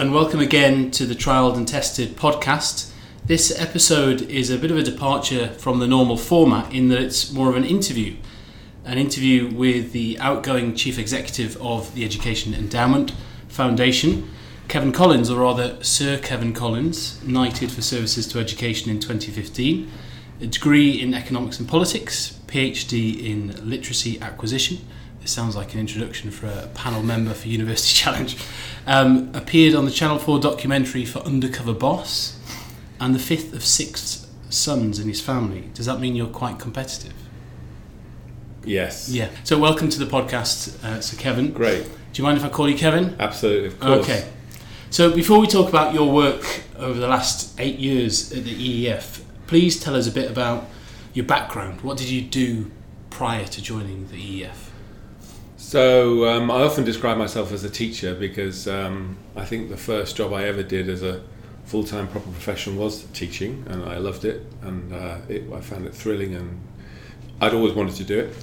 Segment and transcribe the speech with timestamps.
[0.00, 2.90] And welcome again to the Trialed and Tested podcast.
[3.26, 7.30] This episode is a bit of a departure from the normal format in that it's
[7.30, 8.16] more of an interview.
[8.86, 13.12] An interview with the outgoing Chief Executive of the Education Endowment
[13.48, 14.30] Foundation,
[14.68, 19.86] Kevan Collins, or rather Sir Kevan Collins, knighted for services to education in 2015,
[20.40, 24.78] a degree in economics and politics, PhD in literacy acquisition.
[25.20, 28.36] This sounds like an introduction for a panel member for University Challenge.
[28.86, 32.38] Um, appeared on the Channel 4 documentary for Undercover Boss,
[32.98, 35.70] and the fifth of six sons in his family.
[35.74, 37.14] Does that mean you're quite competitive?
[38.64, 39.08] Yes.
[39.10, 39.30] Yeah.
[39.44, 41.52] So, welcome to the podcast, uh, Sir Kevan.
[41.52, 41.84] Great.
[41.84, 43.16] Do you mind if I call you Kevan?
[43.18, 44.04] Absolutely, of course.
[44.04, 44.28] Okay.
[44.90, 49.22] So, before we talk about your work over the last eight years at the EEF,
[49.46, 50.66] please tell us a bit about
[51.14, 51.80] your background.
[51.82, 52.70] What did you do
[53.08, 54.69] prior to joining the EEF?
[55.70, 60.16] So um, I often describe myself as a teacher because um, I think the first
[60.16, 61.22] job I ever did as a
[61.64, 65.94] full-time proper profession was teaching, and I loved it, and uh, it, I found it
[65.94, 66.60] thrilling, and
[67.40, 68.34] I'd always wanted to do it.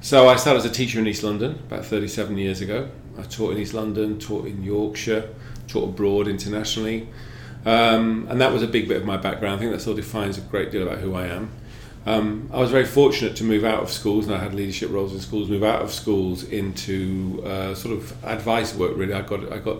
[0.00, 2.88] So I started as a teacher in East London about 37 years ago.
[3.18, 5.28] I taught in East London, taught in Yorkshire,
[5.66, 7.08] taught abroad internationally,
[7.64, 9.56] um, and that was a big bit of my background.
[9.56, 11.50] I think that sort of defines a great deal about who I am.
[12.06, 15.12] Um, I was very fortunate to move out of schools, and I had leadership roles
[15.12, 15.48] in schools.
[15.50, 18.96] Move out of schools into uh, sort of advice work.
[18.96, 19.78] Really, I got I got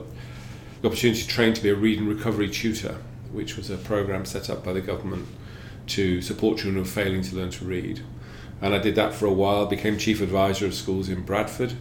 [0.83, 2.97] the opportunity to train to be a Reading Recovery tutor,
[3.31, 5.29] which was a program set up by the government
[5.87, 8.03] to support children failing to learn to read.
[8.61, 9.67] And I did that for a while.
[9.67, 11.75] Became chief advisor of schools in Bradford.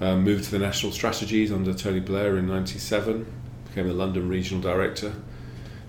[0.00, 3.24] Uh, moved to the national strategies under Tony Blair in '97.
[3.68, 5.14] Became the London regional director.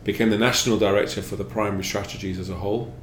[0.04, 2.94] Became the national director for the primary strategies as a whole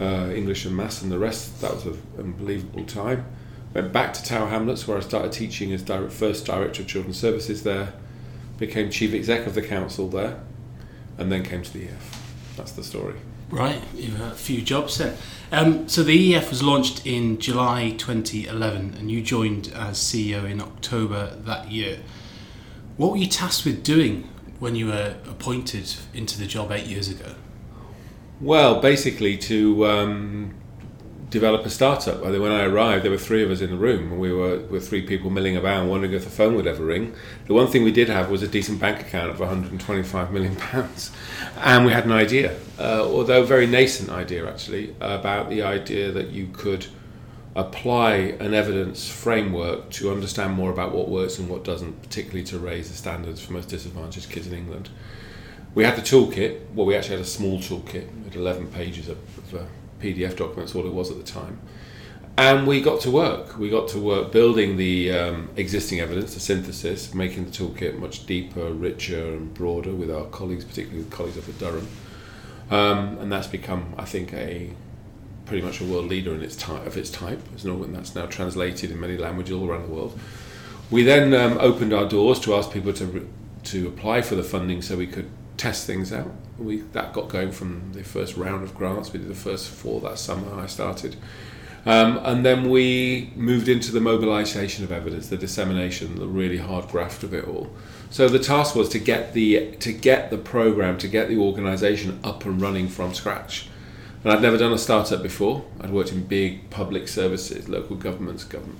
[0.00, 1.60] uh, English and Maths and the rest.
[1.60, 3.26] That was an unbelievable time.
[3.74, 7.18] Went back to Tower Hamlets where I started teaching as direct, first Director of Children's
[7.18, 7.92] Services there,
[8.58, 10.40] became Chief Exec of the Council there,
[11.18, 12.54] and then came to the EF.
[12.56, 13.14] That's the story.
[13.50, 15.16] Right, you've had a few jobs then.
[15.50, 20.60] Um, so the EF was launched in July 2011 and you joined as CEO in
[20.60, 22.00] October that year.
[22.98, 24.28] What were you tasked with doing
[24.58, 27.36] when you were appointed into the job eight years ago?
[28.40, 30.54] Well, basically to um,
[31.28, 32.22] develop a startup.
[32.22, 34.60] I think when I arrived, there were three of us in the room, we were
[34.60, 37.14] with three people milling about, wondering if the phone would ever ring.
[37.46, 41.10] The one thing we did have was a decent bank account of 125 million pounds,
[41.56, 46.12] and we had an idea, uh, although a very nascent idea actually, about the idea
[46.12, 46.86] that you could
[47.56, 52.56] apply an evidence framework to understand more about what works and what doesn't, particularly to
[52.56, 54.90] raise the standards for most disadvantaged kids in England
[55.78, 56.74] we had the toolkit.
[56.74, 58.24] Well, we actually had a small toolkit.
[58.24, 59.68] Had 11 pages of, of a
[60.02, 61.60] PDF documents, all it was at the time.
[62.36, 63.56] And we got to work.
[63.56, 68.26] We got to work building the um, existing evidence, the synthesis, making the toolkit much
[68.26, 71.86] deeper, richer, and broader with our colleagues, particularly with colleagues up at Durham.
[72.72, 74.70] Um, and that's become, I think, a
[75.46, 77.40] pretty much a world leader in its type of its type.
[77.64, 80.18] and that's now translated in many languages all around the world.
[80.90, 83.28] We then um, opened our doors to ask people to
[83.64, 86.30] to apply for the funding so we could test things out.
[86.56, 89.12] We that got going from the first round of grants.
[89.12, 90.58] We did the first four that summer.
[90.58, 91.16] I started,
[91.84, 96.88] um, and then we moved into the mobilisation of evidence, the dissemination, the really hard
[96.88, 97.70] graft of it all.
[98.10, 102.18] So the task was to get the to get the program, to get the organisation
[102.24, 103.68] up and running from scratch.
[104.24, 105.64] And I'd never done a startup before.
[105.80, 108.78] I'd worked in big public services, local governments, government,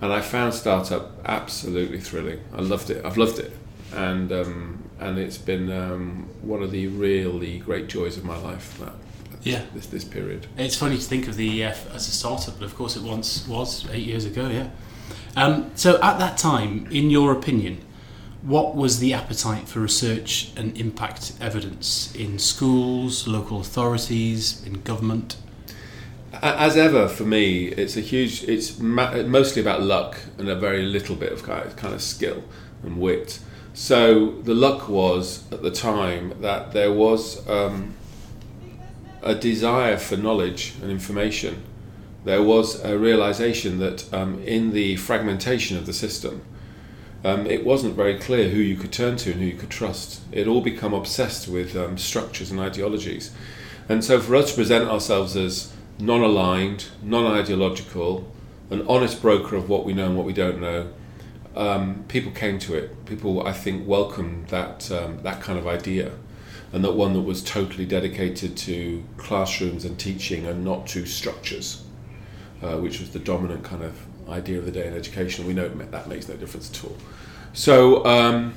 [0.00, 2.40] and I found startup absolutely thrilling.
[2.52, 3.04] I loved it.
[3.04, 3.52] I've loved it,
[3.94, 8.78] and um, and it's been um, one of the really great joys of my life.
[8.78, 8.94] That,
[9.42, 10.46] yeah, this this period.
[10.56, 13.46] It's funny to think of the EF as a startup, but of course it once
[13.46, 14.48] was eight years ago.
[14.48, 14.70] Yeah.
[15.36, 17.82] Um, so at that time, in your opinion,
[18.42, 25.36] what was the appetite for research and impact evidence in schools, local authorities, in government?
[26.32, 28.44] As ever, for me, it's a huge.
[28.44, 32.44] It's mostly about luck and a very little bit of kind of skill
[32.82, 33.40] and wit.
[33.76, 37.92] So the luck was at the time that there was um,
[39.22, 41.62] a desire for knowledge and information.
[42.24, 46.40] There was a realization that um, in the fragmentation of the system,
[47.22, 50.22] um, it wasn't very clear who you could turn to and who you could trust.
[50.32, 53.30] It all become obsessed with um, structures and ideologies.
[53.90, 58.26] And so for us to present ourselves as non aligned, non ideological,
[58.70, 60.88] an honest broker of what we know and what we don't know,
[61.56, 63.06] um, people came to it.
[63.06, 66.12] People, I think, welcomed that um, that kind of idea,
[66.72, 71.84] and that one that was totally dedicated to classrooms and teaching, and not to structures,
[72.62, 73.98] uh, which was the dominant kind of
[74.28, 75.46] idea of the day in education.
[75.46, 76.96] We know that makes no difference at all.
[77.52, 78.04] So.
[78.04, 78.54] Um,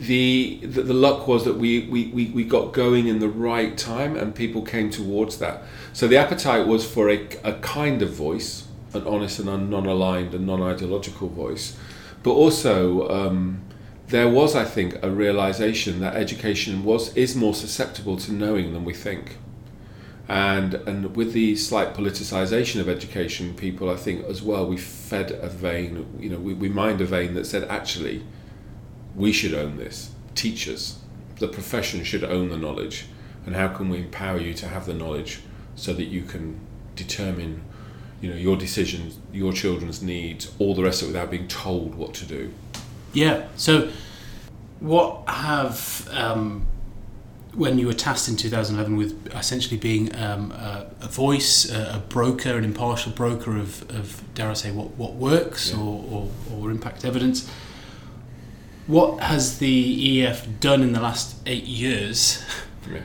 [0.00, 3.76] the, the the luck was that we, we, we, we got going in the right
[3.76, 5.62] time and people came towards that.
[5.92, 10.46] So the appetite was for a, a kind of voice, an honest and non-aligned and
[10.46, 11.76] non-ideological voice,
[12.22, 13.62] but also um,
[14.08, 18.84] there was, I think, a realization that education was is more susceptible to knowing than
[18.84, 19.38] we think.
[20.28, 25.32] And, and with the slight politicization of education, people, I think, as well, we fed
[25.32, 28.24] a vein, you know, we, we mined a vein that said, actually,
[29.16, 30.10] we should own this.
[30.36, 30.98] Teachers,
[31.38, 33.06] the profession should own the knowledge.
[33.44, 35.40] And how can we empower you to have the knowledge
[35.74, 36.60] so that you can
[36.94, 37.62] determine
[38.20, 41.94] you know your decisions your children's needs all the rest of it without being told
[41.94, 42.52] what to do
[43.12, 43.90] yeah so
[44.80, 46.66] what have um,
[47.54, 51.98] when you were tasked in 2011 with essentially being um, a, a, voice, a, a,
[52.08, 55.80] broker, an impartial broker of, of dare I say, what, what works yeah.
[55.80, 57.50] or, or, or, impact evidence,
[58.86, 62.44] what has the EF done in the last eight years
[62.90, 63.00] yeah.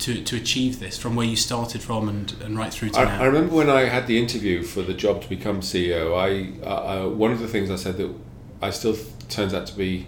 [0.00, 3.04] To, to achieve this from where you started from and, and right through to I,
[3.04, 3.22] now?
[3.22, 7.06] I remember when I had the interview for the job to become CEO, I, uh,
[7.06, 8.12] uh, one of the things I said that
[8.62, 8.96] I still
[9.28, 10.06] turns out to be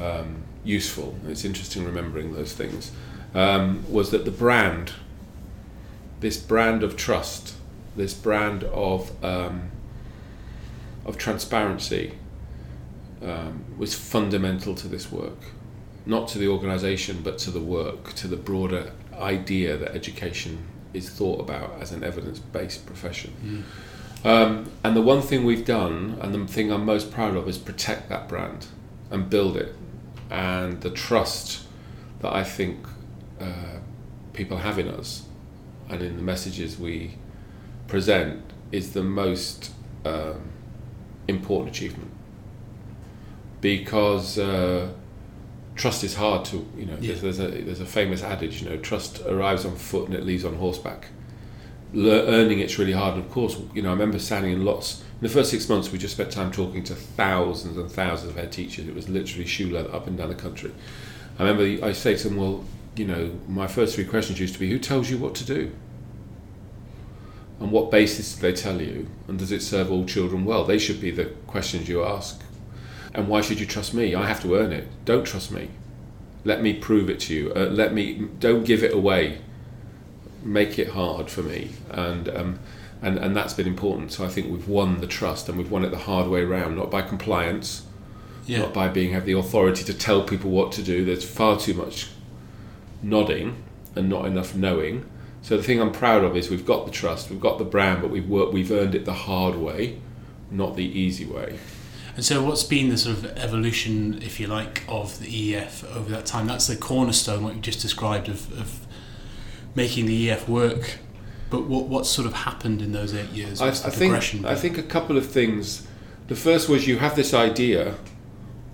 [0.00, 2.92] um, useful, it's interesting remembering those things,
[3.34, 4.92] um, was that the brand,
[6.20, 7.54] this brand of trust,
[7.96, 9.70] this brand of, um,
[11.04, 12.14] of transparency,
[13.22, 15.38] um, was fundamental to this work.
[16.06, 21.08] Not to the organisation, but to the work, to the broader idea that education is
[21.08, 23.64] thought about as an evidence based profession.
[24.22, 24.26] Mm.
[24.26, 27.58] Um, and the one thing we've done, and the thing I'm most proud of, is
[27.58, 28.66] protect that brand
[29.10, 29.74] and build it
[30.30, 31.64] and the trust
[32.20, 32.86] that I think
[33.40, 33.78] uh,
[34.32, 35.26] people have in us
[35.88, 37.16] and in the messages we
[37.86, 38.42] present
[38.72, 39.70] is the most
[40.04, 40.50] um,
[41.28, 42.10] important achievement
[43.60, 44.92] because uh,
[45.74, 47.14] trust is hard to you know yeah.
[47.14, 50.24] there's, there's, a there's a famous adage you know trust arrives on foot and it
[50.24, 51.08] leaves on horseback
[51.92, 55.02] Le- earning it's really hard and of course you know I remember standing in lots
[55.24, 58.36] in the first six months, we just spent time talking to thousands and thousands of
[58.36, 58.86] head teachers.
[58.86, 60.70] It was literally shoe leather up and down the country.
[61.38, 62.62] I remember I say to them, well,
[62.94, 65.72] you know, my first three questions used to be, who tells you what to do?
[67.58, 69.08] On what basis do they tell you?
[69.26, 70.64] And does it serve all children well?
[70.64, 72.43] They should be the questions you ask.
[73.14, 74.14] And why should you trust me?
[74.14, 74.88] I have to earn it.
[75.04, 75.70] Don't trust me.
[76.44, 77.52] Let me prove it to you.
[77.54, 78.28] Uh, let me.
[78.38, 79.38] Don't give it away.
[80.42, 81.70] Make it hard for me.
[81.90, 82.58] And um,
[83.00, 84.12] and and that's been important.
[84.12, 86.76] So I think we've won the trust, and we've won it the hard way around,
[86.76, 87.86] not by compliance,
[88.46, 88.58] yeah.
[88.58, 91.04] not by being have the authority to tell people what to do.
[91.04, 92.08] There's far too much
[93.02, 93.62] nodding
[93.94, 95.08] and not enough knowing.
[95.42, 98.00] So the thing I'm proud of is we've got the trust, we've got the brand,
[98.00, 100.00] but we've worked, we've earned it the hard way,
[100.50, 101.58] not the easy way.
[102.16, 106.10] And so, what's been the sort of evolution, if you like, of the EF over
[106.10, 106.46] that time?
[106.46, 108.86] That's the cornerstone, what you just described, of, of
[109.74, 110.98] making the EF work
[111.54, 113.60] but what what sort of happened in those eight years?
[113.60, 115.86] I, I think I think a couple of things.
[116.26, 117.94] The first was you have this idea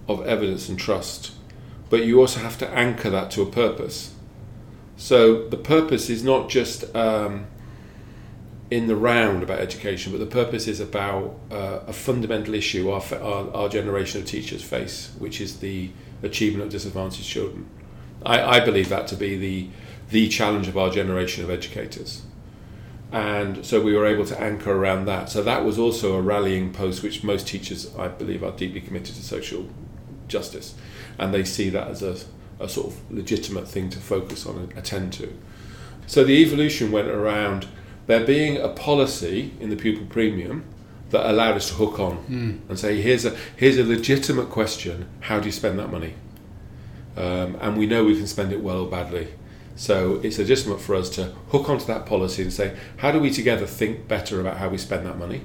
[0.08, 1.32] of evidence and trust,
[1.90, 4.14] but you also have to anchor that to a purpose.
[4.96, 7.46] So the purpose is not just um,
[8.70, 13.02] in the round about education, but the purpose is about uh, a fundamental issue our,
[13.14, 15.90] our, our, generation of teachers face, which is the
[16.22, 17.68] achievement of disadvantaged children.
[18.24, 19.68] I, I believe that to be the
[20.10, 22.22] the challenge of our generation of educators
[23.12, 25.28] and so we were able to anchor around that.
[25.28, 29.16] So that was also a rallying post, which most teachers, I believe, are deeply committed
[29.16, 29.68] to social
[30.28, 30.74] justice,
[31.18, 32.16] and they see that as a,
[32.60, 35.36] a sort of legitimate thing to focus on and attend to.
[36.06, 37.66] So the evolution went around
[38.10, 40.64] there being a policy in the pupil premium
[41.10, 42.68] that allowed us to hook on mm.
[42.68, 45.08] and say, here's a here's a legitimate question.
[45.20, 46.14] How do you spend that money?
[47.16, 49.28] Um, and we know we can spend it well or badly.
[49.76, 53.30] So it's legitimate for us to hook onto that policy and say, how do we
[53.30, 55.42] together think better about how we spend that money?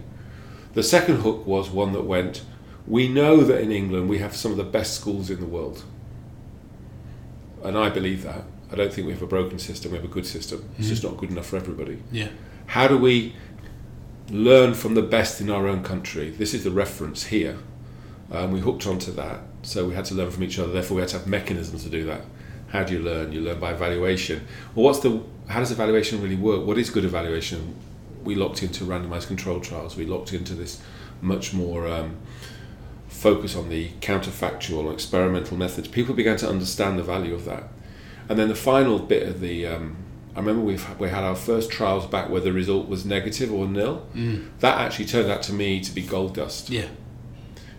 [0.73, 2.43] The second hook was one that went,
[2.87, 5.83] we know that in England we have some of the best schools in the world.
[7.63, 8.43] And I believe that.
[8.71, 10.59] I don't think we have a broken system, we have a good system.
[10.59, 10.79] Mm-hmm.
[10.79, 12.01] It's just not good enough for everybody.
[12.11, 12.29] Yeah.
[12.67, 13.35] How do we
[14.29, 16.29] learn from the best in our own country?
[16.31, 17.57] This is the reference here.
[18.31, 20.71] Um, we hooked onto that, so we had to learn from each other.
[20.71, 22.21] Therefore, we had to have mechanisms to do that.
[22.69, 23.31] How do you learn?
[23.31, 24.45] You learn by evaluation.
[24.73, 25.21] Well, what's the?
[25.47, 26.65] How does evaluation really work?
[26.65, 27.75] What is good evaluation?
[28.23, 29.95] We locked into randomized control trials.
[29.95, 30.81] We locked into this
[31.21, 32.17] much more um,
[33.07, 35.87] focus on the counterfactual or experimental methods.
[35.87, 37.65] People began to understand the value of that.
[38.27, 39.97] And then the final bit of the um,
[40.35, 43.67] I remember we we had our first trials back where the result was negative or
[43.67, 44.05] nil.
[44.13, 44.49] Mm.
[44.59, 46.69] That actually turned out to me to be gold dust.
[46.69, 46.87] Yeah.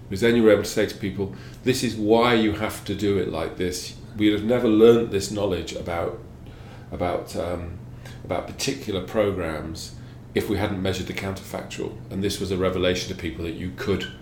[0.09, 1.35] Because then you were able to say to people,
[1.65, 3.97] this is why you have to do it like this.
[4.17, 6.19] We'd have never learnt this knowledge about
[6.91, 7.79] about um,
[8.25, 9.95] about particular programs
[10.35, 11.97] if we hadn't measured the counterfactual.
[12.11, 14.13] And this was a revelation to people that you could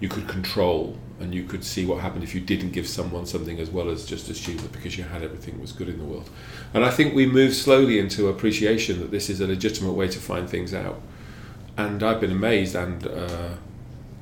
[0.00, 3.60] you could control and you could see what happened if you didn't give someone something
[3.60, 6.28] as well as just assume that because you had everything was good in the world.
[6.72, 10.18] And I think we move slowly into appreciation that this is a legitimate way to
[10.18, 11.00] find things out.
[11.76, 13.50] And I've been amazed and uh,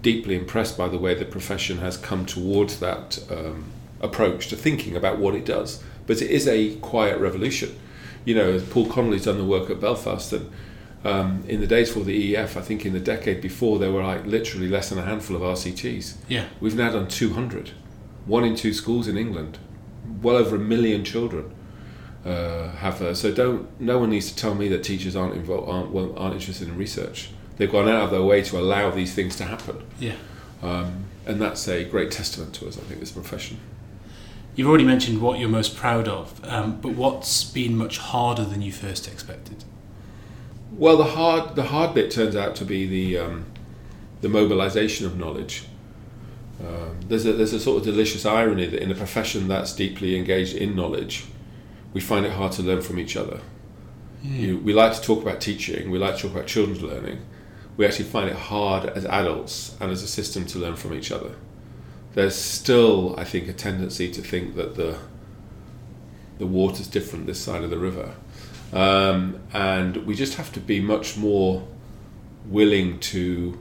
[0.03, 3.67] deeply impressed by the way the profession has come towards that um,
[4.01, 5.83] approach to thinking about what it does.
[6.07, 7.79] But it is a quiet revolution.
[8.25, 10.51] You know, Paul Connolly's done the work at Belfast and
[11.05, 14.03] um, in the days for the EEF, I think in the decade before, there were
[14.03, 16.17] like literally less than a handful of RCTs.
[16.29, 16.47] Yeah.
[16.61, 17.71] We've now done 200,
[18.27, 19.59] one in two schools in England,
[20.23, 21.55] well over a million children.
[22.27, 25.71] Uh, have uh, so don't no one needs to tell me that teachers aren't involved
[25.71, 29.15] aren't well, aren't interested in research they've gone out of their way to allow these
[29.15, 30.15] things to happen Yeah.
[30.61, 33.61] um, and that's a great testament to us I think this profession
[34.57, 38.61] You've already mentioned what you're most proud of, um, but what's been much harder than
[38.63, 39.63] you first expected?
[40.79, 43.47] Well, the hard the hard bit turns out to be the um,
[44.21, 45.65] the mobilisation of knowledge.
[46.61, 50.17] Um, there's a there's a sort of delicious irony that in a profession that's deeply
[50.17, 51.25] engaged in knowledge,
[51.93, 53.41] we find it hard to learn from each other.
[54.23, 55.91] You, we like to talk about teaching.
[55.91, 57.23] We like to talk about children's learning.
[57.77, 61.11] We actually find it hard as adults and as a system to learn from each
[61.11, 61.35] other.
[62.15, 64.99] There's still, I think, a tendency to think that the
[66.39, 68.15] the water's different this side of the river,
[68.73, 71.67] um, and we just have to be much more
[72.47, 73.59] willing to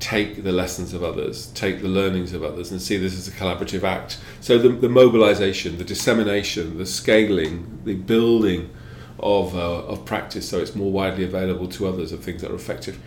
[0.00, 3.30] take the lessons of others, take the learnings of others, and see this as a
[3.30, 4.18] collaborative act.
[4.40, 8.70] So the, the mobilization, the dissemination, the scaling, the building
[9.18, 12.56] of, uh, of practice so it's more widely available to others of things that are
[12.56, 13.00] effective.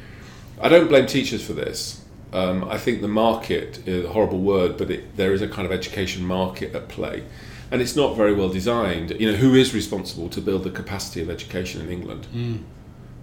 [0.59, 2.03] I don't blame teachers for this.
[2.33, 5.65] Um, I think the market is a horrible word, but it, there is a kind
[5.65, 7.23] of education market at play.
[7.71, 9.11] And it's not very well designed.
[9.19, 12.25] You know, who is responsible to build the capacity of education in England?
[12.27, 12.55] Hmm.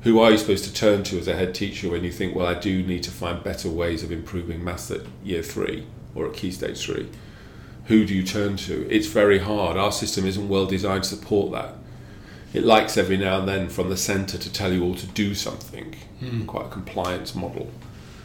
[0.03, 2.47] who are you supposed to turn to as a head teacher when you think, well,
[2.47, 6.35] I do need to find better ways of improving maths at year three or at
[6.35, 7.09] key stage three?
[7.87, 8.87] Who do you turn to?
[8.91, 9.79] It's very hard.
[9.79, 11.75] Our system isn't well designed to support that.
[12.53, 15.35] It likes every now and then from the centre to tell you all to do
[15.35, 16.45] something, hmm.
[16.45, 17.71] quite a compliance model.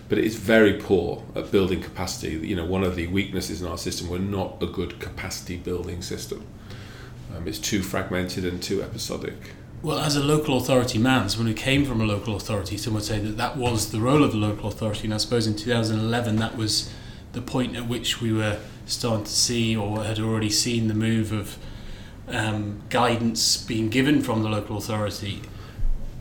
[0.10, 2.32] But it's very poor at building capacity.
[2.46, 6.02] You know, one of the weaknesses in our system, we're not a good capacity building
[6.02, 6.46] system.
[7.36, 9.54] Um, it's too fragmented and too episodic.
[9.82, 13.04] Well, as a local authority man, someone who came from a local authority, some would
[13.04, 15.06] say that that was the role of the local authority.
[15.06, 16.92] And I suppose in 2011, that was
[17.32, 21.32] the point at which we were starting to see or had already seen the move
[21.32, 21.58] of
[22.28, 25.42] um, guidance being given from the local authority.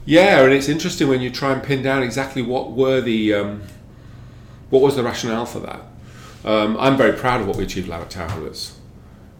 [0.04, 3.62] Yeah, and it's interesting when you try and pin down exactly what were the um,
[4.70, 5.80] what was the rationale for that.
[6.44, 8.78] Um, I'm very proud of what we achieved at Tower Hamlets.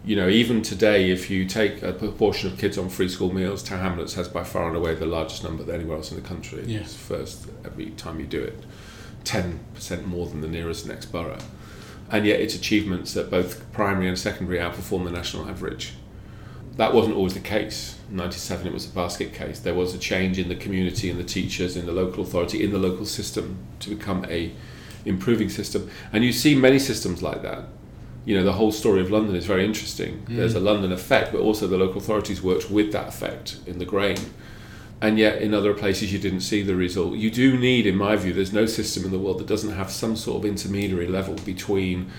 [0.05, 3.61] You know, even today, if you take a proportion of kids on free school meals,
[3.61, 6.63] Tower Hamlets has by far and away the largest number anywhere else in the country.
[6.81, 8.63] It's first every time you do it,
[9.23, 11.39] ten percent more than the nearest next borough,
[12.09, 15.93] and yet its achievements at both primary and secondary outperform the national average
[16.79, 17.99] that wasn't always the case.
[18.09, 19.59] In 97 it was a basket case.
[19.59, 22.71] There was a change in the community and the teachers in the local authority in
[22.71, 24.53] the local system to become a
[25.09, 25.89] improving system.
[26.13, 27.65] And you see many systems like that.
[28.25, 30.19] You know, the whole story of London is very interesting.
[30.27, 30.35] Mm.
[30.37, 33.85] There's a London effect, but also the local authorities worked with that effect in the
[33.85, 34.17] grain.
[35.01, 37.15] And yet, in other places, you didn't see the result.
[37.15, 39.89] You do need, in my view, there's no system in the world that doesn't have
[39.89, 42.11] some sort of intermediary level between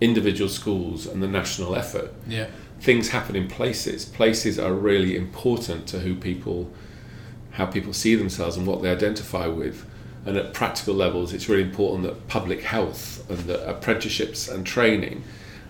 [0.00, 2.46] individual schools and the national effort Yeah.
[2.80, 4.04] things happen in places.
[4.04, 6.70] Places are really important to who people,
[7.50, 9.84] how people see themselves and what they identify with.
[10.28, 15.24] And at practical levels, it's really important that public health and that apprenticeships and training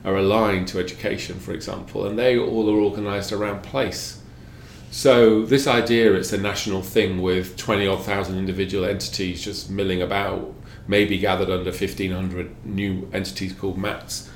[0.05, 4.21] are aligned to education, for example, and they all are organised around place.
[4.91, 10.03] So this idea it's a national thing with 20 odd thousand individual entities just milling
[10.03, 10.53] about,
[10.88, 14.29] maybe gathered under 1500 new entities called MATs.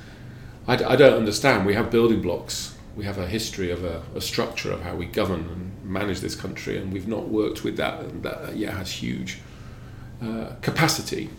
[0.69, 1.65] I, d- I don't understand.
[1.65, 2.77] We have building blocks.
[2.95, 6.35] We have a history of a, a structure of how we govern and manage this
[6.35, 7.99] country, and we've not worked with that.
[7.99, 9.39] And that yeah has huge
[10.21, 11.29] uh, capacity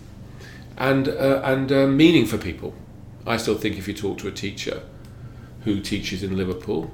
[0.76, 2.74] and uh, and uh, meaning for people.
[3.26, 4.82] I still think if you talk to a teacher
[5.62, 6.92] who teaches in Liverpool,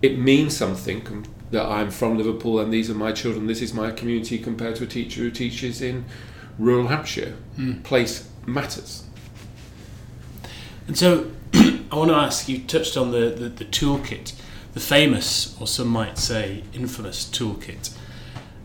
[0.00, 3.46] it means something that I'm from Liverpool and these are my children.
[3.46, 6.04] This is my community compared to a teacher who teaches in
[6.58, 7.36] rural Hampshire.
[7.82, 9.04] Place matters.
[10.86, 14.34] And so I want to ask you touched on the, the, the toolkit,
[14.72, 17.94] the famous, or some might say infamous toolkit.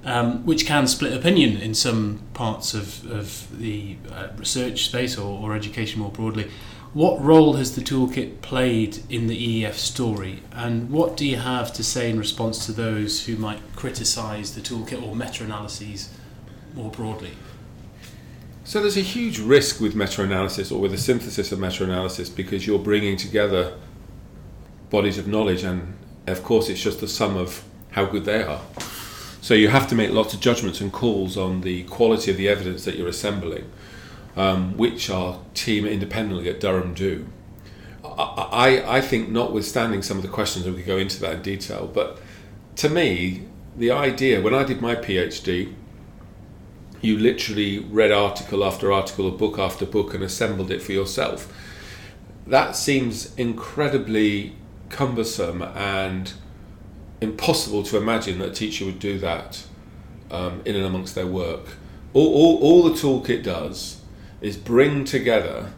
[0.06, 5.40] Um, which can split opinion in some parts of, of the uh, research space or,
[5.42, 6.50] or education more broadly.
[6.94, 11.74] What role has the toolkit played in the EEF story, and what do you have
[11.74, 16.10] to say in response to those who might criticise the toolkit or meta analyses
[16.76, 17.32] more broadly?
[18.66, 22.80] So there's a huge risk with meta-analysis or with a synthesis of meta-analysis because you're
[22.80, 23.78] bringing together
[24.90, 25.96] bodies of knowledge, and
[26.28, 28.62] of course it's just the sum of how good they are.
[29.44, 32.48] So you have to make lots of judgments and calls on the quality of the
[32.48, 33.70] evidence that you're assembling,
[34.38, 37.28] um, which our team independently at Durham do.
[38.06, 41.42] I, I, think, notwithstanding some of the questions, and we could go into that in
[41.42, 42.22] detail, but
[42.78, 43.44] to me,
[43.76, 45.74] the idea when I did my PhD,
[47.02, 51.52] you literally read article after article, or book after book, and assembled it for yourself.
[52.48, 54.56] That seems incredibly
[54.88, 56.32] cumbersome and
[57.24, 59.66] impossible to imagine that a teacher would do that
[60.32, 61.78] um, in and amongst their work.
[62.14, 64.02] All, all, all, the toolkit does
[64.42, 65.74] is bring together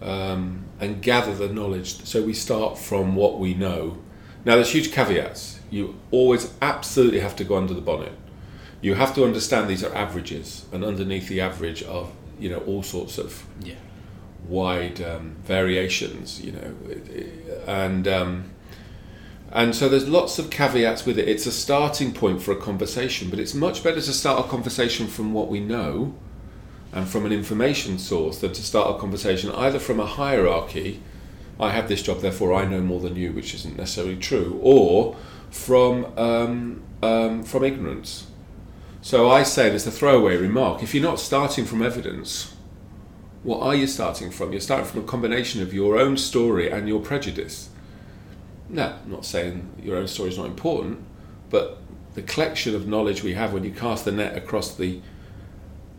[0.00, 2.04] um, and gather the knowledge.
[2.04, 3.98] So we start from what we know.
[4.44, 5.58] Now, there's huge caveats.
[5.70, 8.12] You always absolutely have to go under the bonnet
[8.84, 12.06] you have to understand these are averages, and underneath the average are
[12.38, 13.76] you know all sorts of yeah.
[14.46, 16.44] wide um, variations.
[16.44, 16.74] You know,
[17.66, 18.50] and um,
[19.54, 21.28] and so there's lots of caveats with it.
[21.28, 25.06] It's a starting point for a conversation, but it's much better to start a conversation
[25.06, 26.12] from what we know
[26.92, 31.00] and from an information source than to start a conversation either from a hierarchy.
[31.60, 35.16] I have this job, therefore I know more than you, which isn't necessarily true, or
[35.50, 38.26] from um, um, from ignorance.
[39.02, 42.56] So I say as a throwaway remark if you're not starting from evidence,
[43.44, 44.50] what are you starting from?
[44.50, 47.68] You're starting from a combination of your own story and your prejudice.
[48.68, 51.04] Now, I'm not saying your own story is not important,
[51.50, 51.78] but
[52.14, 55.00] the collection of knowledge we have when you cast the net across the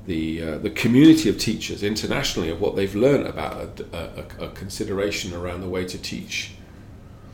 [0.06, 3.97] the uh, the community of teachers internationally of what they've learned about a,
[4.39, 6.51] a, a, consideration around the way to teach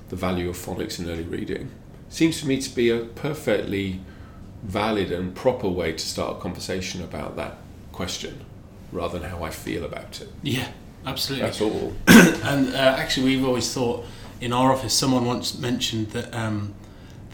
[0.07, 1.69] the value of phonics in early reading
[2.07, 3.99] seems to me to be a perfectly
[4.63, 7.57] valid and proper way to start a conversation about that
[7.91, 8.45] question
[8.91, 10.29] rather than how I feel about it.
[10.43, 10.67] Yeah,
[11.05, 11.45] absolutely.
[11.45, 11.93] That's all.
[12.07, 14.05] and uh, actually, we've always thought
[14.41, 16.73] in our office, someone once mentioned that um,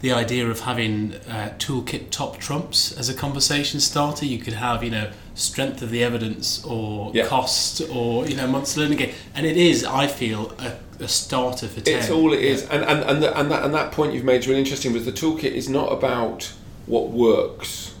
[0.02, 4.84] the idea of having uh, toolkit top trumps as a conversation starter, you could have,
[4.84, 7.26] you know, strength of the evidence or yeah.
[7.26, 9.14] cost or, you know, months learning game.
[9.34, 11.98] And it is, I feel, a, a starter for 10.
[11.98, 12.62] It's all it is.
[12.68, 15.06] And, and, and, the, and, that, and that point you've made is really interesting was
[15.06, 16.52] the toolkit is not about
[16.86, 17.94] what works.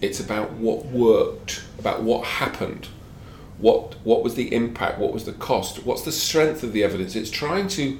[0.00, 2.88] It's about what worked, about what happened,
[3.58, 7.14] what what was the impact, what was the cost, what's the strength of the evidence.
[7.14, 7.98] It's trying to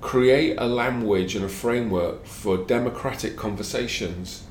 [0.00, 4.44] create a language and a framework for democratic conversations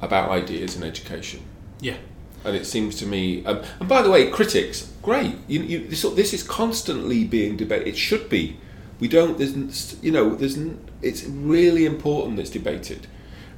[0.00, 1.42] about ideas in education.
[1.80, 1.96] Yeah.
[2.44, 5.36] And it seems to me, um, and by the way, critics, great.
[5.48, 7.88] You, you, this, this is constantly being debated.
[7.88, 8.58] It should be.
[9.00, 9.38] We don't.
[9.38, 10.58] There's, you know, there's.
[11.02, 13.06] It's really important that it's debated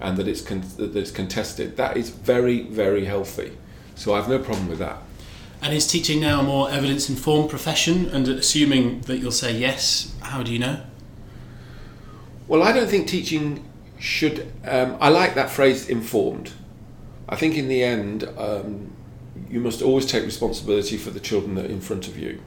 [0.01, 1.77] and that it's con- that it's contested.
[1.77, 3.57] That is very very healthy.
[3.97, 5.03] So I have no problem with that.
[5.61, 8.07] And is teaching now a more evidence informed profession?
[8.07, 10.81] And assuming that you'll say yes, how do you know?
[12.49, 13.65] Well, I don't think teaching
[13.99, 14.53] should.
[14.65, 16.53] Um, I like that phrase informed.
[17.29, 18.93] I think in the end, um,
[19.51, 22.41] you must always take responsibility for the children that are in front of you,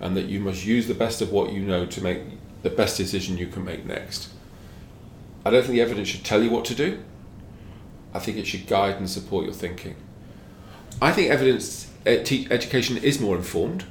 [0.00, 2.22] and that you must use the best of what you know to make
[2.62, 4.30] the best decision you can make next.
[5.44, 7.02] I don't think the evidence should tell you what to do.
[8.14, 9.96] I think it should guide and support your thinking.
[11.00, 13.84] I think evidence education is more informed.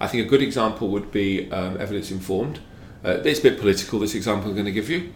[0.00, 2.60] I think a good example would be um, evidence informed.
[3.04, 5.12] Uh, it's a bit political, this example I'm going to give you.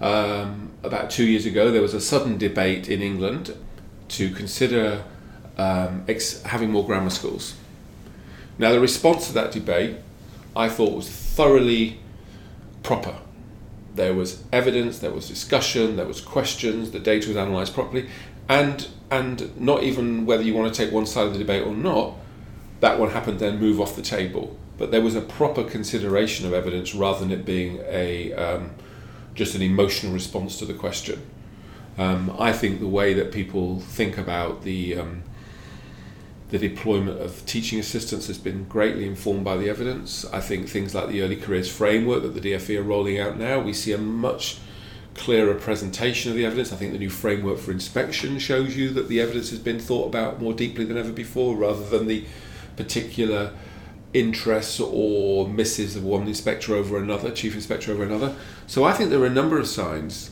[0.00, 3.56] Um, about two years ago, there was a sudden debate in England
[4.08, 5.02] to consider
[5.56, 7.54] um, ex- having more grammar schools.
[8.58, 9.96] Now, the response to that debate
[10.54, 12.00] I thought was thoroughly
[12.82, 13.16] proper
[13.94, 18.08] there was evidence, there was discussion, there was questions, the data was analysed properly,
[18.48, 21.74] and and not even whether you want to take one side of the debate or
[21.74, 22.14] not,
[22.80, 24.58] that one happened then move off the table.
[24.76, 28.70] But there was a proper consideration of evidence rather than it being a um,
[29.34, 31.22] just an emotional response to the question.
[31.96, 35.22] Um, I think the way that people think about the um,
[36.50, 40.24] the deployment of teaching assistants has been greatly informed by the evidence.
[40.26, 43.60] I think things like the early careers framework that the DFE are rolling out now,
[43.60, 44.58] we see a much
[45.14, 46.72] clearer presentation of the evidence.
[46.72, 50.06] I think the new framework for inspection shows you that the evidence has been thought
[50.06, 52.24] about more deeply than ever before, rather than the
[52.76, 53.52] particular
[54.14, 58.34] interests or misses of one inspector over another, chief inspector over another.
[58.66, 60.30] So I think there are a number of signs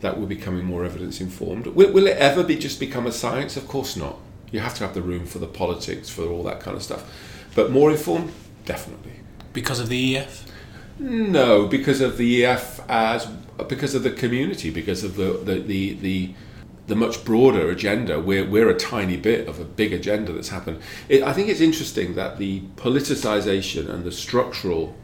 [0.00, 1.66] that we're becoming more evidence informed.
[1.66, 3.56] Will, will it ever be just become a science?
[3.56, 4.16] Of course not.
[4.50, 7.04] You have to have the room for the politics, for all that kind of stuff.
[7.54, 8.32] But more informed,
[8.64, 9.12] definitely.
[9.52, 10.46] Because of the EF?
[10.98, 13.26] No, because of the EF as
[13.68, 16.34] because of the community, because of the the the, the,
[16.90, 18.20] the much broader agenda.
[18.20, 20.80] We're, we're a tiny bit of a big agenda that's happened.
[21.08, 24.96] It, I think it's interesting that the politicization and the structural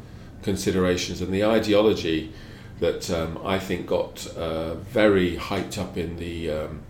[0.43, 2.33] considerations and the ideology
[2.81, 6.83] that um, I think got uh, very hyped up in the um,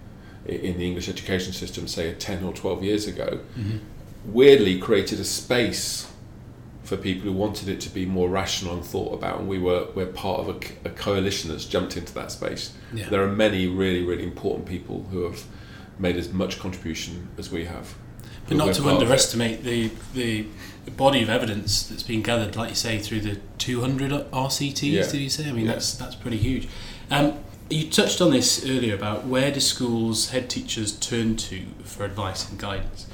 [0.47, 3.79] in the English education system, say ten or twelve years ago, mm-hmm.
[4.25, 6.11] weirdly created a space
[6.87, 9.88] for people who wanted it to be more rational and thought about, and we were
[9.94, 12.72] we're part of a, a coalition that's jumped into that space.
[12.94, 13.09] Yeah.
[13.09, 15.44] There are many really really important people who have
[15.99, 17.94] made as much contribution as we have.
[18.46, 20.46] But not to underestimate the the
[20.96, 24.92] body of evidence that's been gathered, like you say, through the 200 RCTs.
[24.92, 25.11] Yeah.
[25.11, 25.49] Did you say?
[25.49, 25.72] I mean, yeah.
[25.72, 26.68] that's that's pretty huge.
[27.11, 32.05] Um, you touched on this earlier about where do schools head teachers turn to for
[32.05, 33.07] advice and guidance.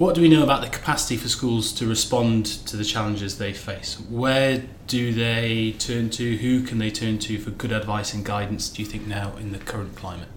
[0.00, 3.52] What do we know about the capacity for schools to respond to the challenges they
[3.52, 4.00] face?
[4.08, 6.38] Where do they turn to?
[6.38, 9.52] Who can they turn to for good advice and guidance, do you think, now in
[9.52, 10.28] the current climate?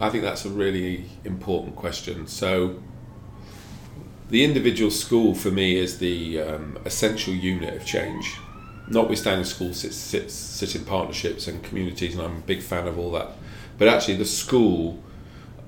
[0.00, 2.26] I think that's a really important question.
[2.26, 2.82] So,
[4.28, 8.40] the individual school for me is the um, essential unit of change.
[8.88, 12.98] Notwithstanding schools sit, sit, sit in partnerships and communities, and I'm a big fan of
[12.98, 13.36] all that.
[13.78, 15.00] But actually, the school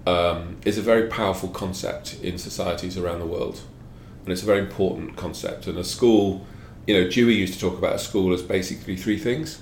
[0.07, 3.61] um, is a very powerful concept in societies around the world,
[4.23, 5.66] and it's a very important concept.
[5.66, 6.47] And a school,
[6.87, 9.61] you know, Dewey used to talk about a school as basically three things.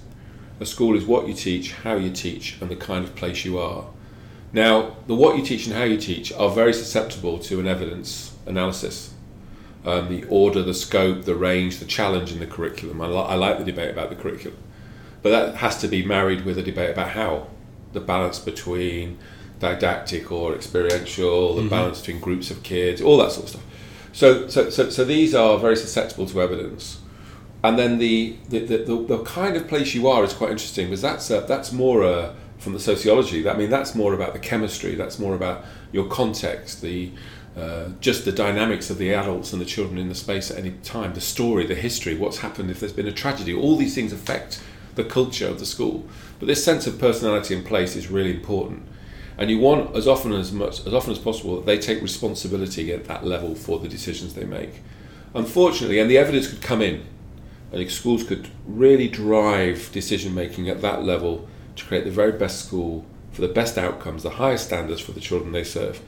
[0.61, 3.59] A school is what you teach, how you teach, and the kind of place you
[3.59, 3.87] are.
[4.52, 8.37] Now, the what you teach and how you teach are very susceptible to an evidence
[8.46, 9.12] analysis.
[9.85, 13.00] Um, the order, the scope, the range, the challenge in the curriculum.
[13.00, 14.57] I, li- I like the debate about the curriculum,
[15.22, 17.48] but that has to be married with a debate about how
[17.92, 19.18] the balance between
[19.59, 21.71] didactic or experiential, the mm-hmm.
[21.71, 23.62] balance between groups of kids, all that sort of stuff.
[24.12, 27.01] So, so, so, so these are very susceptible to evidence.
[27.62, 31.01] And then the, the, the, the, kind of place you are is quite interesting because
[31.01, 33.49] that's, a, that's more a, from the sociology.
[33.49, 37.11] I mean, that's more about the chemistry, that's more about your context, the,
[37.57, 40.73] uh, just the dynamics of the adults and the children in the space at any
[40.83, 43.55] time, the story, the history, what's happened if there's been a tragedy.
[43.55, 44.62] All these things affect
[44.95, 46.07] the culture of the school.
[46.38, 48.87] But this sense of personality and place is really important
[49.37, 52.92] and you want as often as much as often as possible that they take responsibility
[52.92, 54.83] at that level for the decisions they make.
[55.35, 57.05] Unfortunately, and the evidence could come in,
[57.73, 62.64] and schools could really drive decision making at that level to create the very best
[62.64, 66.01] school for the best outcomes, the highest standards for the children they serve.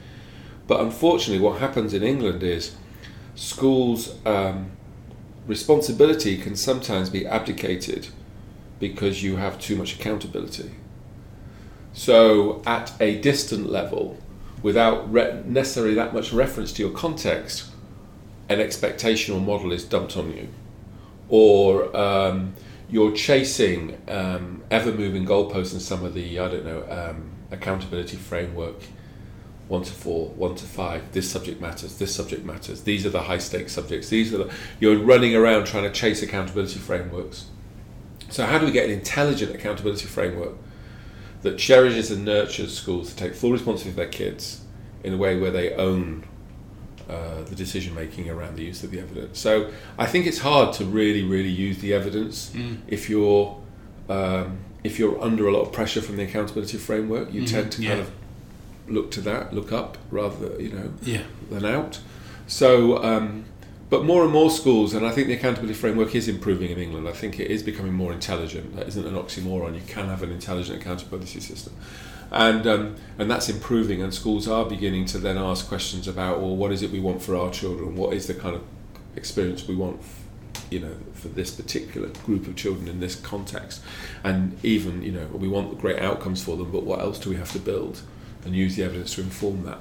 [0.65, 2.75] But unfortunately, what happens in England is
[3.35, 4.71] schools' um,
[5.45, 8.07] responsibility can sometimes be abdicated
[8.79, 10.71] because you have too much accountability.
[11.97, 14.19] So, at a distant level,
[14.61, 17.71] without re- necessarily that much reference to your context,
[18.49, 20.47] an expectation or model is dumped on you.
[21.27, 22.53] Or um,
[22.87, 28.17] you're chasing um, ever moving goalposts in some of the, I don't know, um, accountability
[28.17, 28.75] framework
[29.67, 33.23] one to four, one to five, this subject matters, this subject matters, these are the
[33.23, 37.47] high stakes subjects, these are the, you're running around trying to chase accountability frameworks.
[38.29, 40.53] So, how do we get an intelligent accountability framework
[41.41, 44.61] that cherishes and nurtures schools to take full responsibility for their kids
[45.03, 46.25] in a way where they own
[47.09, 49.39] uh, the decision making around the use of the evidence.
[49.39, 52.79] So I think it's hard to really, really use the evidence mm.
[52.87, 53.57] if you're
[54.09, 57.33] um, if you're under a lot of pressure from the accountability framework.
[57.33, 57.55] You mm-hmm.
[57.55, 57.89] tend to yeah.
[57.89, 58.11] kind of
[58.87, 61.23] look to that, look up rather you know yeah.
[61.49, 61.99] than out.
[62.47, 63.45] So um,
[63.89, 67.07] but more and more schools, and I think the accountability framework is improving in England.
[67.07, 68.75] I think it is becoming more intelligent.
[68.75, 69.75] That isn't an oxymoron.
[69.75, 71.73] You can have an intelligent accountability system,
[72.29, 74.01] and um, and that's improving.
[74.01, 77.21] And schools are beginning to then ask questions about, well, what is it we want
[77.21, 77.95] for our children?
[77.95, 78.63] What is the kind of
[79.15, 80.01] experience we want,
[80.69, 83.81] you know, for this particular group of children in this context?
[84.21, 87.37] And even, you know, we want great outcomes for them, but what else do we
[87.37, 88.01] have to build?
[88.43, 89.79] And use the evidence to inform that.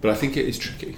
[0.00, 0.96] But I think it is tricky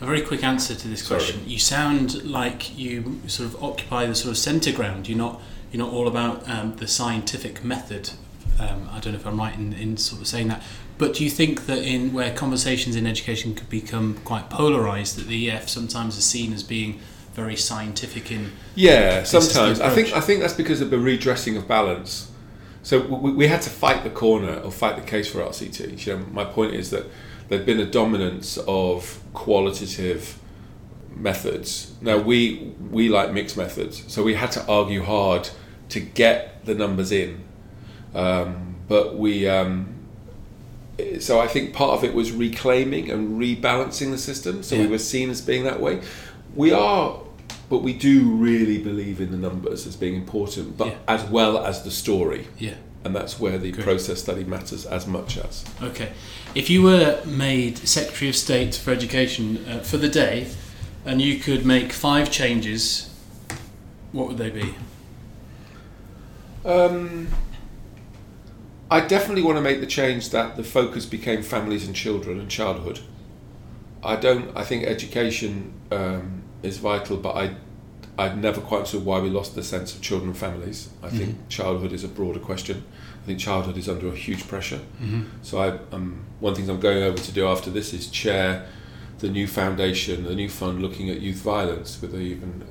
[0.00, 1.40] a very quick answer to this question.
[1.40, 1.50] Sorry.
[1.50, 5.08] You sound like you sort of occupy the sort of centre ground.
[5.08, 5.40] You're not
[5.72, 8.10] you're not all about um, the scientific method.
[8.58, 10.62] Um, I don't know if I'm right in, in sort of saying that.
[10.98, 15.26] But do you think that in where conversations in education could become quite polarised, that
[15.26, 17.00] the EF sometimes is seen as being
[17.34, 21.68] very scientific in yeah sometimes I think I think that's because of the redressing of
[21.68, 22.32] balance.
[22.82, 26.06] So we, we had to fight the corner or fight the case for RCT.
[26.06, 27.04] You know, my point is that
[27.48, 30.38] there'd been a dominance of qualitative
[31.14, 31.94] methods.
[32.00, 35.48] Now we we like mixed methods, so we had to argue hard
[35.90, 37.42] to get the numbers in.
[38.14, 39.48] Um, but we.
[39.48, 39.92] Um,
[41.20, 44.62] so I think part of it was reclaiming and rebalancing the system.
[44.62, 46.00] So we were seen as being that way.
[46.54, 47.20] We are,
[47.68, 50.94] but we do really believe in the numbers as being important, but Yeah.
[51.06, 52.76] as well as the story, Yeah.
[53.06, 53.84] And that's where the Great.
[53.84, 55.64] process study matters as much as.
[55.80, 56.10] Okay.
[56.54, 60.48] If you were made Secretary of State for Education uh, for the day,
[61.04, 63.14] and you could make five changes,
[64.10, 64.74] what would they be?
[66.64, 67.28] Um,
[68.90, 72.50] I definitely want to make the change that the focus became families and children and
[72.50, 73.00] childhood.
[74.02, 74.56] I don't.
[74.56, 77.54] I think education um, is vital, but I,
[78.18, 80.88] I've never quite understood why we lost the sense of children and families.
[81.02, 82.84] I think childhood is a broader question.
[83.22, 84.80] I think childhood is under a huge pressure.
[85.02, 85.22] Mm-hmm.
[85.42, 88.66] So I, um, one thing I'm going over to do after this is chair
[89.18, 92.64] the new foundation, the new fund looking at youth violence with even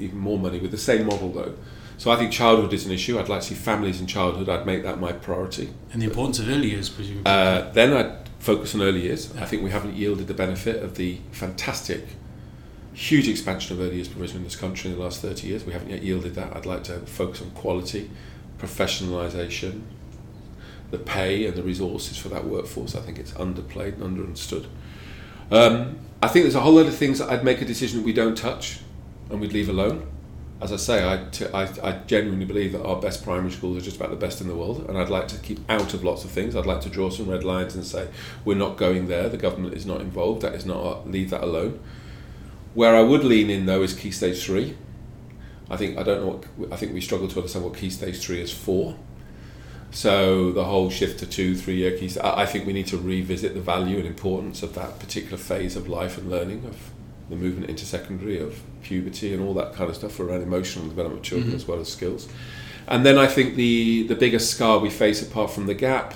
[0.00, 1.54] even more money with the same model though.
[1.96, 3.18] So I think childhood is an issue.
[3.18, 4.48] I'd like to see families in childhood.
[4.48, 5.72] I'd make that my priority.
[5.92, 7.30] And the importance of early years, presumably.
[7.30, 9.34] Uh, then I'd focus on early years.
[9.36, 12.04] I think we haven't yielded the benefit of the fantastic,
[12.94, 15.64] huge expansion of early years provision in this country in the last 30 years.
[15.64, 16.56] We haven't yet yielded that.
[16.56, 18.08] I'd like to focus on quality,
[18.58, 19.82] professionalisation,
[20.90, 22.94] the pay and the resources for that workforce.
[22.94, 24.68] I think it's underplayed and understood.
[25.50, 28.06] Um, I think there's a whole lot of things that I'd make a decision that
[28.06, 28.78] we don't touch
[29.28, 30.06] and we'd leave alone.
[30.60, 33.80] As I say, I, t- I, I genuinely believe that our best primary schools are
[33.80, 36.24] just about the best in the world, and I'd like to keep out of lots
[36.24, 36.54] of things.
[36.54, 38.08] I'd like to draw some red lines and say
[38.44, 39.28] we're not going there.
[39.28, 40.42] The government is not involved.
[40.42, 41.80] That is not leave that alone.
[42.74, 44.76] Where I would lean in though is key stage three.
[45.70, 46.40] I think I don't know.
[46.56, 48.96] What, I think we struggle to understand what key stage three is for.
[49.90, 52.18] So the whole shift to two, three year keys.
[52.18, 55.88] I think we need to revisit the value and importance of that particular phase of
[55.88, 56.76] life and learning of
[57.30, 61.20] the movement into secondary, of puberty and all that kind of stuff around emotional development
[61.20, 61.56] of children Mhm.
[61.56, 62.28] as well as skills.
[62.88, 66.14] And then I think the the biggest scar we face apart from the gap,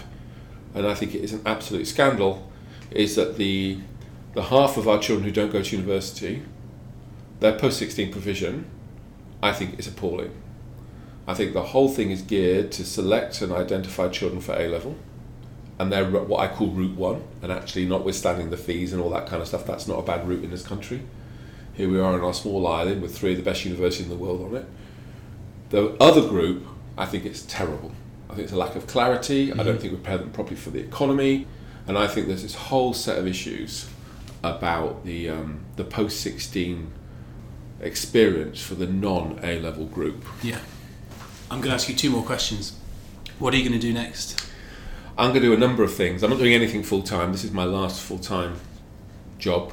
[0.75, 2.51] and I think it is an absolute scandal,
[2.90, 3.79] is that the
[4.35, 6.43] the half of our children who don't go to university,
[7.41, 8.67] their post sixteen provision,
[9.43, 10.33] I think is appalling.
[11.27, 14.97] I think the whole thing is geared to select and identify children for A level,
[15.79, 17.23] and they're what I call route one.
[17.43, 20.27] And actually, notwithstanding the fees and all that kind of stuff, that's not a bad
[20.27, 21.03] route in this country.
[21.75, 24.25] Here we are on our small island with three of the best universities in the
[24.25, 24.67] world on it.
[25.71, 27.93] The other group, I think it's terrible.
[28.29, 29.53] I think it's a lack of clarity.
[29.53, 29.79] I don't mm-hmm.
[29.79, 31.47] think we prepare them properly for the economy,
[31.87, 33.88] and I think there's this whole set of issues
[34.42, 36.92] about the um, the post sixteen
[37.81, 40.24] experience for the non A level group.
[40.42, 40.59] yeah.
[41.51, 42.79] I'm going to ask you two more questions.
[43.38, 44.46] What are you going to do next?
[45.16, 46.22] I'm going to do a number of things.
[46.22, 47.33] I'm not doing anything full time.
[47.33, 48.57] This is my last full time
[49.38, 49.72] job,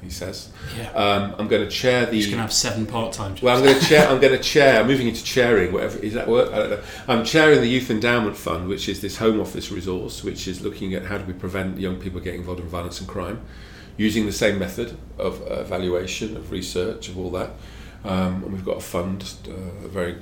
[0.00, 0.50] he says.
[0.78, 0.88] Yeah.
[0.92, 2.20] Um, I'm going to chair the.
[2.20, 3.42] going to have seven part-time jobs.
[3.42, 4.08] Well, I'm going to chair.
[4.08, 4.80] I'm going to chair.
[4.80, 5.72] I'm moving into chairing.
[5.72, 6.52] Whatever is that work?
[6.52, 6.80] I don't know.
[7.08, 10.94] I'm chairing the Youth Endowment Fund, which is this Home Office resource, which is looking
[10.94, 13.40] at how do we prevent young people getting involved in violence and crime,
[13.96, 17.50] using the same method of uh, evaluation, of research, of all that.
[18.04, 20.16] Um, and we've got a fund, uh, a very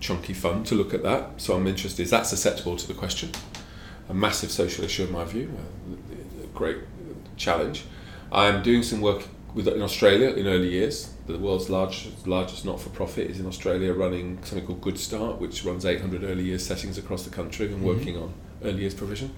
[0.00, 1.40] chunky fund to look at that.
[1.40, 2.02] So I'm interested.
[2.02, 3.30] Is that susceptible to the question?
[4.08, 5.52] A massive social issue in my view.
[6.40, 6.78] A, a great
[7.36, 7.84] challenge.
[8.32, 11.12] I'm doing some work with in Australia in early years.
[11.26, 15.64] The world's largest largest not for profit is in Australia, running something called Goodstart, which
[15.64, 18.32] runs 800 early years settings across the country and working on
[18.64, 19.34] early years provision.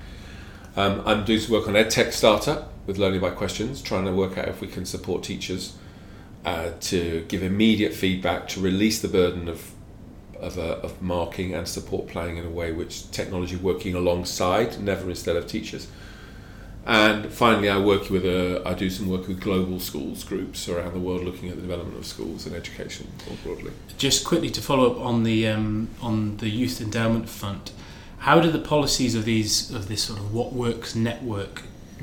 [0.74, 4.38] Um, I'm doing some work on EdTech startup with Learning by Questions, trying to work
[4.38, 5.76] out if we can support teachers
[6.44, 9.72] uh, to give immediate feedback, to release the burden of
[10.42, 15.08] of, uh, of marking and support planning in a way which technology working alongside, never
[15.08, 15.86] instead of teachers.
[16.84, 20.94] And finally, I work with a, I do some work with global schools groups around
[20.94, 23.70] the world, looking at the development of schools and education more broadly.
[23.98, 27.70] Just quickly to follow up on the um, on the Youth Endowment Fund,
[28.22, 31.62] how do the policies of these of this sort of What Works network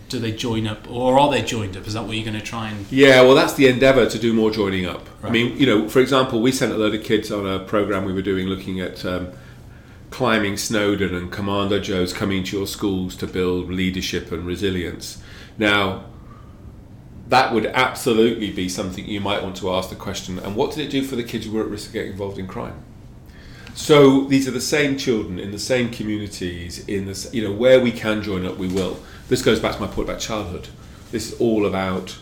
[0.09, 1.87] do they join up, or are they joined up?
[1.87, 2.91] Is that what you're going to try and?
[2.91, 5.07] Yeah, well, that's the endeavour to do more joining up.
[5.23, 8.03] I mean, you know, for example, we sent a load of kids on a program
[8.03, 9.31] we were doing looking at um,
[10.09, 15.21] climbing Snowdon and Commando Joe's coming to your schools to build leadership and resilience.
[15.57, 16.05] Now,
[17.29, 20.85] that would absolutely be something you might want to ask the question and what did
[20.87, 22.83] it do for the kids who were at risk of getting involved in crime?
[23.81, 27.79] So these are the same children in the same communities in this you know where
[27.79, 28.99] we can join up we will.
[29.29, 30.67] This goes back to my point about childhood.
[31.11, 32.19] This is all about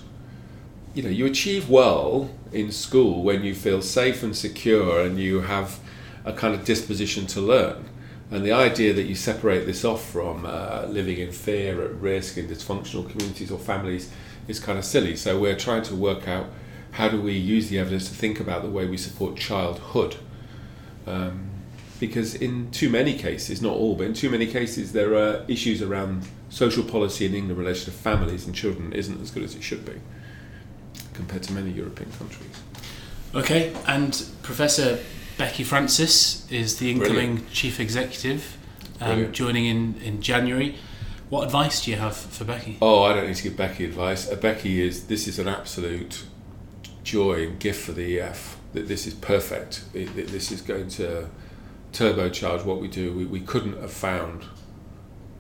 [0.94, 5.42] you know you achieve well in school when you feel safe and secure and you
[5.42, 5.80] have
[6.24, 7.90] a kind of disposition to learn.
[8.30, 12.38] And the idea that you separate this off from uh, living in fear, at risk,
[12.38, 14.12] in dysfunctional communities or families
[14.48, 15.16] is kind of silly.
[15.16, 16.46] So we're trying to work out
[16.92, 20.18] how do we use the evidence to think about the way we support childhood.
[21.08, 21.50] Um,
[22.00, 25.82] because in too many cases, not all, but in too many cases, there are issues
[25.82, 29.56] around social policy in England in relation to families and children isn't as good as
[29.56, 30.00] it should be
[31.14, 32.62] compared to many European countries.
[33.34, 35.00] Okay, and Professor
[35.38, 37.52] Becky Francis is the incoming Brilliant.
[37.52, 38.58] chief executive,
[39.02, 40.76] um, joining in in January.
[41.30, 42.78] What advice do you have for Becky?
[42.82, 44.32] Oh, I don't need to give Becky advice.
[44.32, 46.24] Uh, Becky is this is an absolute
[47.04, 48.57] joy and gift for the EEF.
[48.74, 49.84] That this is perfect.
[49.94, 51.30] It, it- this is going to
[51.94, 53.14] turbocharge what we do.
[53.14, 54.44] We, we couldn't have found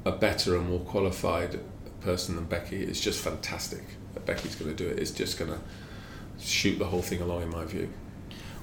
[0.05, 1.59] a better and more qualified
[2.01, 2.81] person than Becky.
[2.83, 4.99] It's just fantastic that Becky's going to do it.
[4.99, 5.59] It's just going to
[6.39, 7.89] shoot the whole thing along, in my view.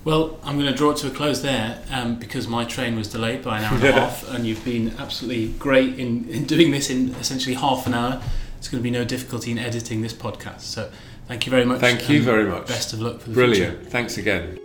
[0.05, 3.09] Well, I'm going to draw it to a close there um, because my train was
[3.09, 6.71] delayed by an hour and a half, and you've been absolutely great in, in doing
[6.71, 8.23] this in essentially half an hour.
[8.59, 10.61] It's going to be no difficulty in editing this podcast.
[10.61, 10.91] So,
[11.29, 11.81] thank you very much.
[11.81, 12.67] Thank you very much.
[12.69, 13.77] Best of luck for the Brilliant.
[13.77, 13.91] future.
[13.91, 14.59] Thanks again.